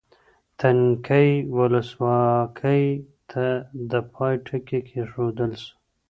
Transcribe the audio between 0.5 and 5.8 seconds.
تنکۍ ولسواکۍ ته د پای ټکی کېښودل سو.